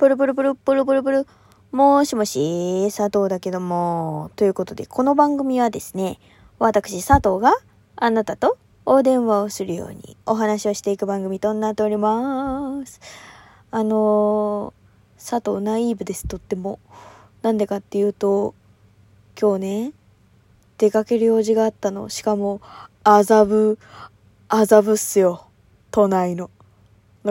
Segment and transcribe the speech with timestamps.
[0.00, 1.26] プルプルプルプルプルプル。
[1.72, 4.30] もしもし、佐藤だけども。
[4.34, 6.18] ということで、この番組はですね、
[6.58, 7.52] 私佐藤が
[7.96, 12.98] あなたとお電話をするようにお話をしていく番組となっております。
[13.70, 16.78] あのー、佐藤ナイーブです、とっても。
[17.42, 18.54] なんでかっていうと、
[19.38, 19.92] 今日ね、
[20.78, 22.08] 出かける用事があったの。
[22.08, 22.62] しかも、
[23.04, 23.78] 麻布、
[24.48, 25.44] 麻布っすよ。
[25.90, 26.48] 都内の。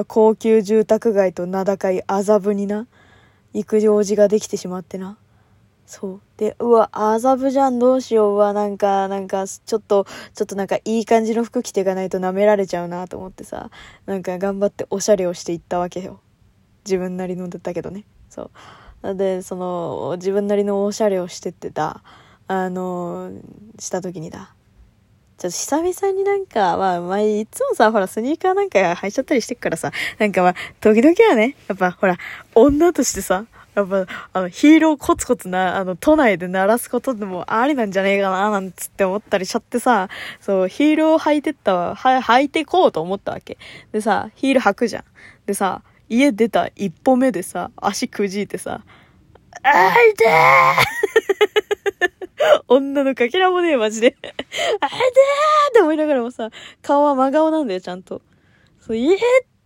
[0.08, 2.88] 高級住宅街と名高い麻布にな、
[3.54, 5.18] 行く用事ができてしまってな。
[5.90, 6.22] そう。
[6.38, 8.34] で、うわ、麻布じゃん、どうしよう。
[8.34, 10.06] うわ、なんか、なんか、ちょっと、
[10.36, 13.72] ちょっとなんかいい感じの服着ていかないと舐められちゃうなと思ってさ、
[14.06, 16.20] なんか頑張っておしゃれをしていったわけよ。
[16.86, 18.06] 自分なりのだったけどね。
[18.30, 18.52] そ
[19.02, 19.16] う。
[19.16, 22.04] で、その、自分なりのおしゃれをしてってた、
[22.48, 23.32] あの、
[23.80, 24.54] した時にだ。
[25.40, 32.18] ちょっと久々になんか、まあ、まあ、いつもさ、ほら、スニーカーなんか履いちゃったりしてっからさ、なんかまあ、時々はね、やっぱほら、
[32.56, 40.10] 女としてさ、やっぱ、あの、ヒールをコツコツな、あの、都内で鳴らすことでもありなんじゃねえかな、なんつって思ったりしちゃってさ、
[40.42, 43.58] そう、ヒールを履いてったわ、は、履いてこうと思ったわけ。
[43.94, 45.04] でさ、ヒール履くじゃん。
[45.46, 48.82] でさ、家出た一歩目でさ、足くじいてさ、
[49.64, 52.19] あいてー
[52.68, 54.16] 女のかけらもねえ、マジで。
[54.24, 54.40] あれでー
[55.70, 56.50] って思いながらもさ、
[56.82, 58.22] 顔は真顔なんだよ、ちゃんと。
[58.80, 59.18] そう、言えっ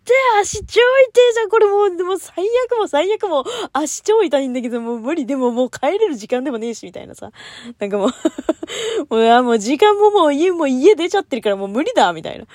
[0.06, 7.32] て足超痛いじゃん、これもう、でも最悪も最悪も、足超痛いんだけど、もう無理、でももう帰れる時間でもねえし、みたいなさ。
[7.80, 8.10] なんかもう
[9.10, 12.46] もう、もう時間ももう家、もう家出ちゃってるからもう無理だ、みたいな。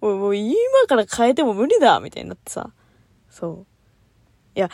[0.00, 0.54] もう、もう今
[0.88, 2.70] から変えても無理だ、みたいになってさ。
[3.30, 3.66] そう。
[4.54, 4.68] いや、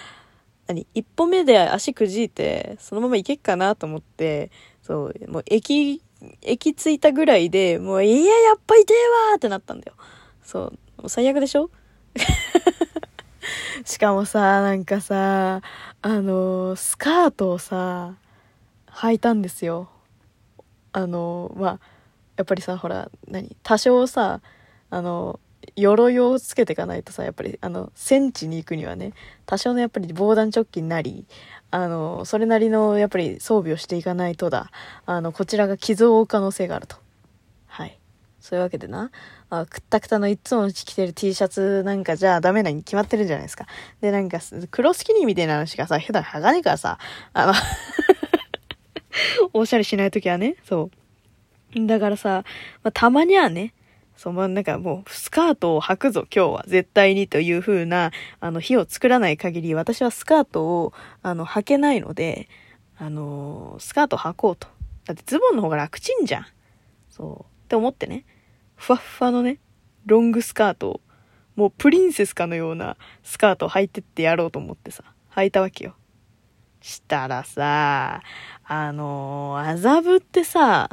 [0.66, 0.86] 何？
[0.94, 4.50] 一歩目で足くじいて、そのまま行けっかなと思って、
[4.88, 6.02] そう、もう駅、
[6.40, 8.96] 駅着いたぐらいで、もう、いや、やっぱ痛え
[9.30, 9.92] わーってなったんだよ。
[10.42, 10.62] そう、
[10.96, 11.70] もう最悪でしょ？
[13.84, 15.60] しかもさ、なんかさ、
[16.00, 18.14] あのスカートをさ、
[18.88, 19.90] 履いたんですよ。
[20.92, 21.80] あのまあ、
[22.36, 23.54] やっぱりさ、ほら、何？
[23.62, 24.40] 多少さ、
[24.90, 25.38] あの
[25.80, 29.12] 鎧をつけていかないとさ、やっぱり、あの、戦地に行くにはね、
[29.46, 31.26] 多少のやっぱり防弾チョッキになり、
[31.70, 34.70] あの、それなりのやっぱり装備をしていかないとだ、
[35.06, 36.96] あの、こちらが傷を負う可能性があると。
[37.66, 37.98] はい。
[38.40, 39.10] そういうわけでな、
[39.50, 43.66] あくったくたのいつも着てる T シャツなんかじゃダメなに決まってるじゃないですか。
[44.00, 44.38] で、なんか、
[44.70, 46.98] 黒スキニーみたいなのしかさ、普段剥がねえからさ、
[47.32, 47.52] あの
[49.52, 50.90] おしゃれしないときはね、そ
[51.74, 51.86] う。
[51.86, 52.44] だからさ、
[52.82, 53.74] まあ、たまにはね、
[54.18, 60.92] そう、まあ、なんかもう、スカートを履くぞ、今日は、絶対にという風な、あの、日を作らない限り、私はスカートを、
[61.22, 62.48] あの、履けないので、
[63.00, 64.66] あのスカート履こうと。
[65.06, 66.46] だってズボンの方が楽ちんじゃん。
[67.08, 67.64] そう。
[67.64, 68.24] って思ってね、
[68.74, 69.60] ふわっふわのね、
[70.04, 71.00] ロングスカートを、
[71.54, 75.04] もうプリンセスかのようなスカートを履いてってやろうと思ってさ、
[75.34, 75.94] 履いたわけよ。
[76.80, 78.22] したらさ、
[78.64, 80.90] あの麻布ってさ、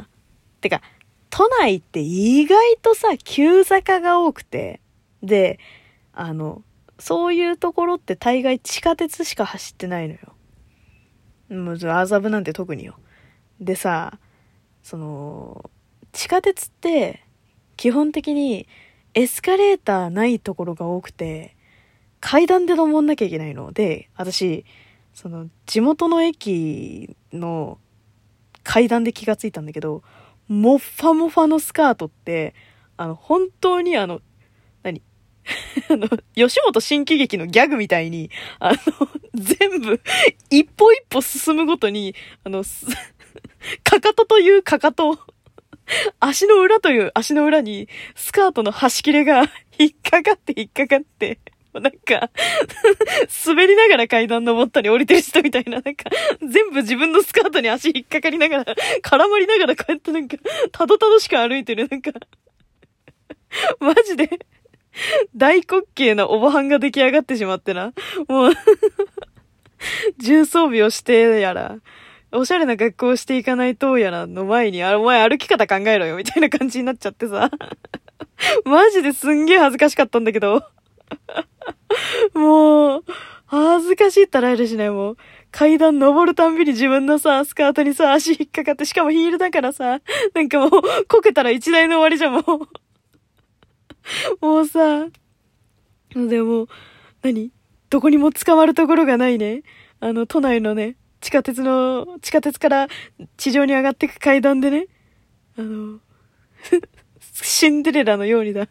[0.60, 0.80] てか、
[1.36, 4.80] 都内って意外とさ、急坂が多くて、
[5.22, 5.58] で、
[6.14, 6.62] あの、
[6.98, 10.20] そういうところって大概地下鉄しか走ってないのよ。
[11.62, 12.96] もう、麻布なんて特によ。
[13.60, 14.18] でさ、
[14.82, 15.70] その、
[16.12, 17.22] 地下鉄って、
[17.76, 18.66] 基本的に
[19.12, 21.54] エスカレーターないところが多くて、
[22.20, 24.64] 階段で登んなきゃいけないので、私、
[25.12, 27.76] その、地元の駅の
[28.62, 30.02] 階段で気がついたんだけど、
[30.48, 32.54] もっファもファのスカートって、
[32.96, 34.20] あの、本当にあの、
[34.82, 35.02] 何？
[35.90, 38.76] あの、吉本新喜劇のギャグみたいに、あの、
[39.34, 40.00] 全部、
[40.50, 42.14] 一歩一歩進むごとに、
[42.44, 42.64] あの、
[43.84, 45.18] かかとというかかと、
[46.18, 49.44] 足の裏という足の裏に、スカートの端切れが
[49.78, 51.38] 引っかかって引っかかって、
[51.80, 52.30] なんか
[53.46, 56.04] 滑りながら階段登ったり降りてる人みたいな、なんか、
[56.40, 60.36] 全部自分のスカートに足引っかかりながら、絡まりながらこうやってなんか、
[60.72, 62.12] たどたどしく歩いてる、なんか
[63.80, 64.28] マジで
[65.34, 67.92] 大滑稽なおばはんが出来上がってしまってな。
[68.28, 68.52] もう
[70.18, 71.78] 重装備をしてやら、
[72.32, 77.50] おしゃれな格好をしていかないとやらの前に、あ、お前歩き方考えろよ、みたいな感じになっちゃってさ。
[78.64, 80.62] マジですんげえ恥ずかしかったんだけど。
[82.34, 83.04] もう、
[83.46, 85.16] 恥ずかしいったらえるしね、もう。
[85.50, 90.00] 階段登るたんびに自分のさ、スカートにさ、足引っかかって、しかもヒールだからさ、
[90.34, 90.70] なんかもう、
[91.08, 92.68] こけたら一台の終わりじゃん、もう。
[94.44, 95.06] もうさ、
[96.14, 96.68] でも、
[97.22, 97.50] 何？
[97.88, 99.62] どこにも捕まるところがないね。
[100.00, 102.88] あの、都内のね、地下鉄の、地下鉄から
[103.36, 104.86] 地上に上がっていく階段でね、
[105.56, 106.00] あの、
[107.22, 108.68] シンデレラのようにだ。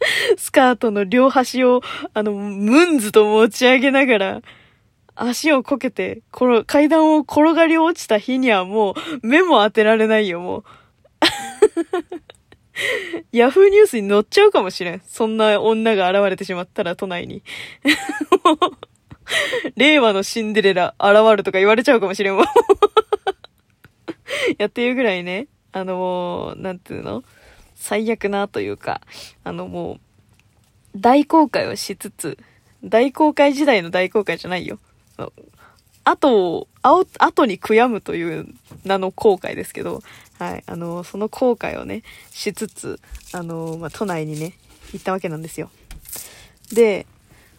[0.36, 1.82] スカートの両端を、
[2.14, 4.42] あの、ムンズと持ち上げながら、
[5.14, 8.94] 足をこけて、この階段を転がり落ちた日にはもう
[9.26, 10.64] 目も当てられないよ、もう。
[13.32, 15.02] ヤフーニュースに載っちゃうかもしれん。
[15.06, 17.42] そんな女が現れてしまったら都内に。
[19.76, 22.44] 令和のシンデレラ現るとか言われちゃうかもしれんわ。
[24.58, 27.24] やっていうぐらいね、あのもう、なんていうの？
[27.78, 29.00] 最悪なというか、
[29.44, 30.00] あのもう、
[30.96, 32.38] 大公開をしつつ、
[32.84, 34.78] 大公開時代の大公開じゃないよ。
[36.04, 38.46] 後を、後に悔やむという
[38.84, 40.02] 名の後悔ですけど、
[40.38, 43.00] はい、あの、その後悔をね、しつつ、
[43.32, 44.54] あの、まあ、都内にね、
[44.92, 45.70] 行ったわけなんですよ。
[46.72, 47.06] で、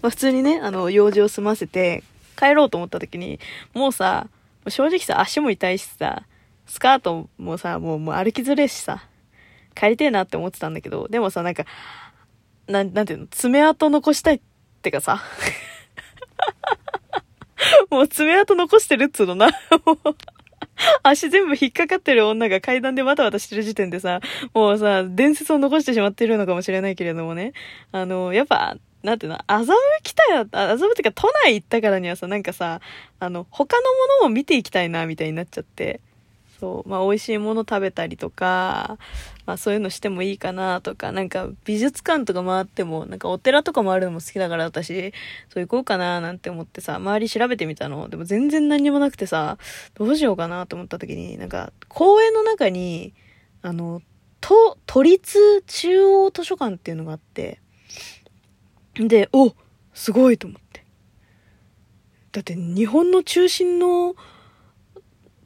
[0.01, 2.03] まあ、普通にね、あの、用事を済ませて、
[2.37, 3.39] 帰ろうと思った時に、
[3.73, 4.27] もうさ、
[4.67, 6.23] 正直さ、足も痛いしさ、
[6.67, 9.03] スカートもさ、もう、もう歩きづれしさ、
[9.79, 11.63] 帰りてえなって思ってたんだけど、でもさ、なんか、
[12.67, 14.41] なん、なんていうの、爪痕残したいっ
[14.81, 15.23] てかさ、
[17.89, 19.49] もう爪痕残してるっつうのな。
[21.03, 24.19] 足全部引っかかってる女が階段でわたわたしてる時点でさ、
[24.53, 27.53] もうさ、伝説を残してしまってるのかもしれないけれどもね。
[27.91, 29.71] あの、やっぱ、なんていうの、麻布
[30.03, 32.81] 来たよ、麻布っていうか都内行ったからにはさ、なんかさ、
[33.19, 33.83] あの、他の
[34.21, 36.01] ものも見ていきたいな、みたいになっちゃって。
[36.59, 38.97] そう、まあ美味しいもの食べたりとか、
[39.45, 45.13] まあそういうのしてもいいかなとか、なんか美術館とか回っても、なんかお寺とか回るのも好きだから私、
[45.49, 48.09] そう行こうかななんて思ってさ、周り調べてみたの。
[48.09, 49.57] でも全然何にもなくてさ、
[49.95, 53.13] どうしようかなと思った時に、なんか公園の中に、
[53.61, 54.01] あの、
[54.41, 57.61] 都、都立中央図書館っていうのがあって、
[58.95, 59.53] で、お
[59.93, 60.83] すごいと思って。
[62.31, 64.15] だって日本の中心の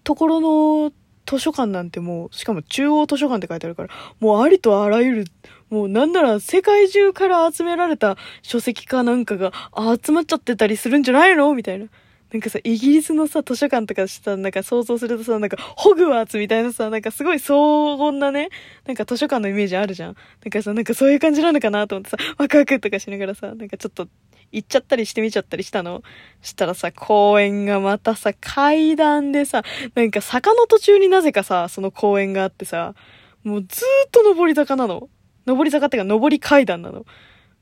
[0.04, 0.92] ところの
[1.26, 3.90] 図書館なんてもう、しかも中央図書館って書いてあるから、
[4.20, 5.26] もうありとあらゆる、
[5.70, 9.52] もうなんなら世界中から集められた書籍かなんかが
[10.04, 11.54] 集まっちゃってたりするんじゃないの？
[11.54, 11.88] みたいな。
[12.32, 18.50] なんかさ、イギリスのさ、図書館とかした、なんか想像するとさ、なんか、ホグワーツみたいなさ、なんかすごい荘厳なね、
[18.88, 20.16] なんか図書館のイメージあるじゃん。
[20.44, 24.08] なんかさ、なんかそういう感じなのかなと思ってさ、ワクワクとかしながらさ、なんかちょっと、
[24.54, 26.04] 行っちゃったりしてみちゃったりしたの？
[26.42, 29.64] したらさ、公園がまたさ、階段でさ、
[29.96, 32.94] なんか坂の途中になぜかさ、その公園があってさ、
[33.44, 35.10] もうずーっと登り坂なの。
[35.46, 37.06] 登り坂ってか登り階段なの。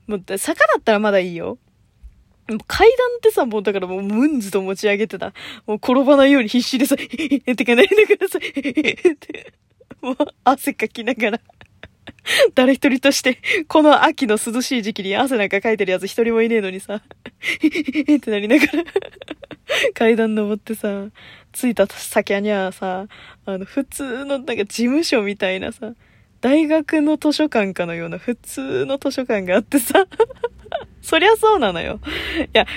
[0.06, 1.58] もう、坂だったらまだいいよ。
[2.66, 5.32] 階段ってさ、もうだからもうムンズと持ち上げてた。
[5.66, 8.48] もう転ばないように必死でさ、えってかないでください。
[8.48, 9.54] って、
[10.00, 11.40] もう汗かきながら。
[12.54, 13.38] 誰一人として、
[13.68, 18.84] この秋の涼しい時期に汗なんかかいてるやつ一人もいねえのにさ、 ってなりながら
[19.94, 21.06] 階段登ってさ、
[21.52, 23.06] 着いた先にはさ、
[23.46, 25.92] あの、普通のなんか事務所みたいなさ、
[26.40, 30.06] 大学の図書館かのような普通の図書館があってさ。
[31.02, 32.00] そりゃそうなのよ。
[32.38, 32.70] いや、考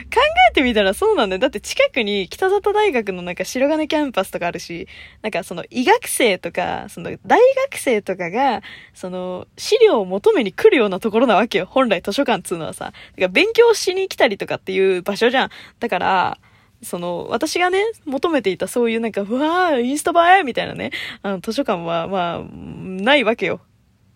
[0.51, 1.39] えてみたらそうなんだよ。
[1.39, 4.87] だって近くに北里大学のなんか白金キャンパスとかあるし、
[5.21, 7.39] なんかその医学生とか、その大
[7.69, 8.61] 学生とかが、
[8.93, 11.67] その資料を求めに来るようなところなわけよ。
[11.69, 12.85] 本来図書館っつうのはさ。
[12.85, 15.49] だから勉強しに来たりとかっていう場所じゃん。
[15.79, 16.37] だから、
[16.81, 23.61] その、私がね、求めていたそういうなんか、うわー、インスタ映えみたいなね、あの、図書館は、まあ、ないわけよ。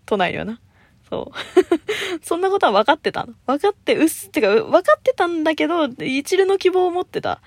[0.05, 0.59] 都内にはな。
[1.09, 1.39] そう。
[2.21, 3.33] そんなことは分かってたの。
[3.47, 7.41] 分かって、うっす、ってか、分かってたんだけど、一縷の希望を持ってた。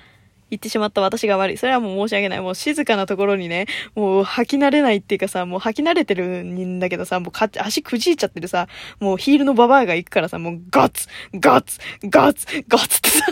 [0.50, 1.56] 言ってしまった私が悪い。
[1.56, 2.40] それはもう申し訳ない。
[2.40, 8.68] もう静かなところにね、もう吐き慣れないっていうかさ、もう吐き慣れてるんだけどさ、もうか足くじいちゃってるさ、
[9.00, 13.24] もうヒールのババアが行くからさ、もうガツガツガツガツってさ、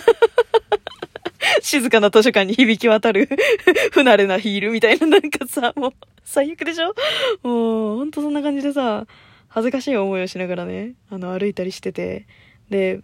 [1.61, 3.29] 静かな図書館に響き渡る
[3.93, 5.93] 不慣れなヒールみたいななんかさ、もう
[6.25, 6.95] 最悪でしょ
[7.43, 9.07] もう、ほんとそんな感じでさ、
[9.51, 12.27] 恥ずかしい思いをしながらね、あの、歩いたりしてて、
[12.71, 13.03] で、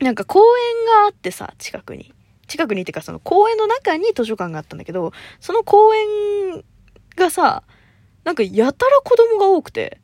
[0.00, 0.44] なんか公園
[1.02, 2.12] があってさ、近くに。
[2.48, 6.64] 近くにってかその公園の中に図書館があったんだけど、その公園
[7.16, 7.62] がさ、
[8.24, 10.00] なんかやたら子供が多くて、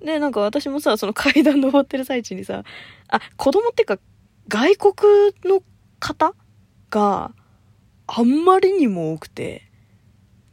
[0.00, 2.62] で、なんか私もさ、その階段登ってる最中にさ、
[3.08, 3.98] あ、子供ってか
[4.48, 4.94] 外国
[5.44, 5.62] の
[5.98, 6.34] 方
[6.90, 7.32] が
[8.06, 9.71] あんまりにも多くて、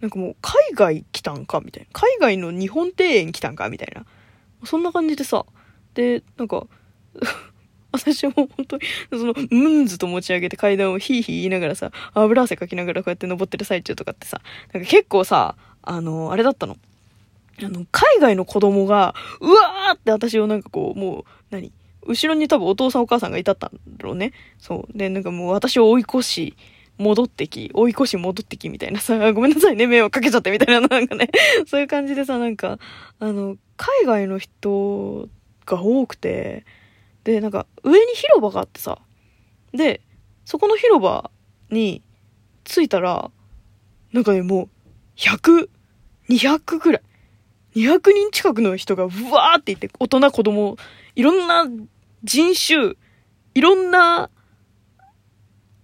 [0.01, 1.89] なんかもう海外来たんかみたいな。
[1.93, 4.05] 海外の日本庭園来たんかみたいな。
[4.65, 5.45] そんな感じでさ。
[5.93, 6.67] で、なんか
[7.91, 14.41] 私も本当に、その、ムンズと持ち上げて階段をヒーヒー言いながらさ、油汗かきながらこうやって登ってる最中とかってさ、
[14.73, 16.77] なんか結構さ、あの、あれだったの。
[17.61, 21.71] あの、海外の子供が、うわーって私をなんかこう、もう、何？
[22.07, 24.31] 後ろに多分お父さんお母さんがいたったんだろうね。
[24.57, 24.97] そう。
[24.97, 26.55] で、なんかもう私を追い越し、
[26.99, 31.29] 戻ってき、追い越し戻ってきみたいなさ、 ごめんなさいね、迷惑かけちゃってみたいな、なんかね、
[31.65, 32.77] そういう感じでさ、なんか、
[33.19, 35.29] あの、海外の人
[35.65, 36.65] が多くて、
[37.23, 38.99] で、なんか、上に広場があってさ、
[39.73, 40.01] で、
[40.43, 41.31] そこの広場
[41.71, 42.03] に
[42.65, 43.31] 着いたら、
[44.11, 44.69] なんかね、もう、
[45.15, 45.69] 100、
[46.29, 47.01] 200ぐらい。
[47.75, 50.75] 200人近くの人がうわーって言って、大人、子供、
[51.15, 51.65] いろんな
[52.23, 52.95] 人種、
[53.53, 54.29] いろんな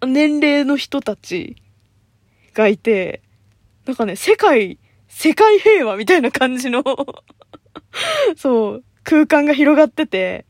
[0.05, 1.55] 年齢の人たち
[2.53, 3.21] がいて、
[3.85, 6.83] なんかね、世界、世界平和みたいな感じの
[8.35, 10.45] そう、空間が広がってて、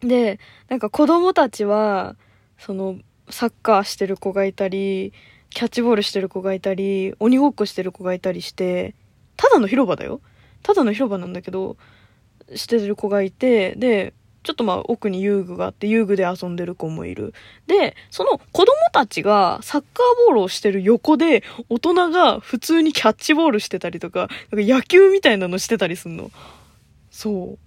[0.00, 2.16] で、なんか子供たちは、
[2.58, 2.98] その、
[3.30, 5.12] サッカーしてる子がいたり、
[5.50, 8.94] キャッチボールしてる子がいたり、鬼ごっこしてる子がいたりして、
[9.36, 10.20] ただの広場だよ。
[10.62, 11.76] ただの広場なんだけど、
[12.54, 17.34] してる子がいて、で、ちょっとまあ奥に遊具があって遊具で遊んでる子もいる。
[17.66, 26.30] で、その子供たちがサッカーボールをしてる横で大人が普通にキャッチボールしてたりとか、なんか野球みたいなのしてたりすんの。
[27.10, 27.58] そう。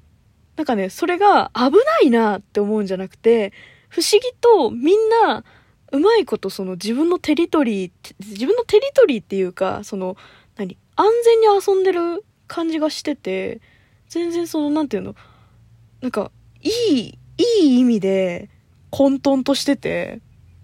[0.58, 3.54] なんかね、それが危ないなって思うんじゃなくて、
[3.90, 5.44] 不思議とみんな
[5.92, 10.18] うまいことその自分のテリトリー、自分のテリトリーっていうか、その、
[10.58, 13.62] 何安全に遊んでる感じがしてて、
[14.10, 15.16] 全然その、なんていうの、
[16.02, 16.32] なんか、
[16.66, 18.50] いい、いい意味で
[18.90, 20.22] 混沌としてて、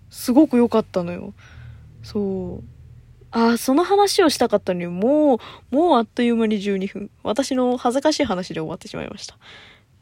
[0.09, 1.33] すごく良かったのよ。
[2.03, 2.63] そう。
[3.31, 5.39] ああ、その話をしたかったのに、も
[5.71, 7.11] う、もうあっという間に12分。
[7.23, 9.37] 私の恥ずかしい話で終わってしまいました。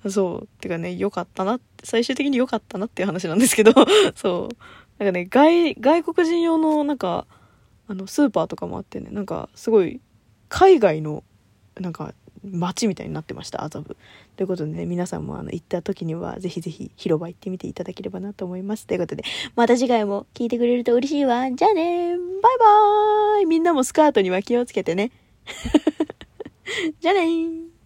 [0.10, 0.62] そう。
[0.62, 3.74] てかね、良かったなって、最終的に良かったなっていう話なんですけど、
[4.16, 5.04] そう。
[5.04, 7.28] なんかね、外、外国人用のなんか、
[7.88, 10.00] あの、スーパーとかもあってね、なんか、すごい、
[10.48, 11.24] 海外の、
[11.80, 13.98] なんか、街みたいになってました、麻布。
[14.36, 18.88] ということでね、皆さんもあの、行った時には、ぜひぜひ広場行ってみていただければなと思います。
[18.88, 19.24] ということで、
[19.56, 21.52] また次回も聞いてくれると嬉しいわ。
[21.52, 25.12] じゃあねバイバーイみんなもスカートには気をつけてね。
[27.02, 27.79] じゃあねー